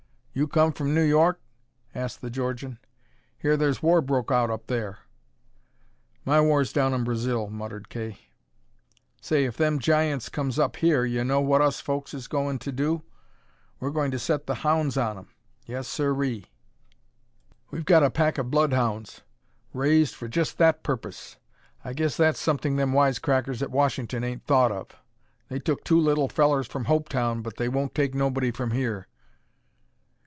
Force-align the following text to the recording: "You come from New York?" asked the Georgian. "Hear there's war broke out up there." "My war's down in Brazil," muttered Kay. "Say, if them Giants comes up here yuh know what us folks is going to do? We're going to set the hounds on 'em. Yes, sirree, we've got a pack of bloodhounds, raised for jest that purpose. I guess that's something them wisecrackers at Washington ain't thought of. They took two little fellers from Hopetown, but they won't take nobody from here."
"You 0.33 0.47
come 0.47 0.71
from 0.71 0.93
New 0.95 1.03
York?" 1.03 1.41
asked 1.93 2.21
the 2.21 2.29
Georgian. 2.29 2.79
"Hear 3.37 3.57
there's 3.57 3.83
war 3.83 3.99
broke 3.99 4.31
out 4.31 4.49
up 4.49 4.67
there." 4.67 4.99
"My 6.23 6.39
war's 6.39 6.71
down 6.71 6.93
in 6.93 7.03
Brazil," 7.03 7.49
muttered 7.49 7.89
Kay. 7.89 8.17
"Say, 9.19 9.43
if 9.43 9.57
them 9.57 9.77
Giants 9.77 10.29
comes 10.29 10.57
up 10.57 10.77
here 10.77 11.03
yuh 11.03 11.25
know 11.25 11.41
what 11.41 11.59
us 11.59 11.81
folks 11.81 12.13
is 12.13 12.29
going 12.29 12.59
to 12.59 12.71
do? 12.71 13.03
We're 13.81 13.89
going 13.89 14.09
to 14.11 14.17
set 14.19 14.47
the 14.47 14.55
hounds 14.55 14.95
on 14.95 15.17
'em. 15.17 15.27
Yes, 15.65 15.89
sirree, 15.89 16.49
we've 17.69 17.83
got 17.83 18.01
a 18.01 18.09
pack 18.09 18.37
of 18.37 18.49
bloodhounds, 18.49 19.23
raised 19.73 20.15
for 20.15 20.29
jest 20.29 20.57
that 20.59 20.81
purpose. 20.81 21.35
I 21.83 21.91
guess 21.91 22.15
that's 22.15 22.39
something 22.39 22.77
them 22.77 22.93
wisecrackers 22.93 23.61
at 23.61 23.69
Washington 23.69 24.23
ain't 24.23 24.45
thought 24.45 24.71
of. 24.71 24.91
They 25.49 25.59
took 25.59 25.83
two 25.83 25.99
little 25.99 26.29
fellers 26.29 26.67
from 26.67 26.85
Hopetown, 26.85 27.41
but 27.41 27.57
they 27.57 27.67
won't 27.67 27.93
take 27.93 28.15
nobody 28.15 28.51
from 28.51 28.71
here." 28.71 29.07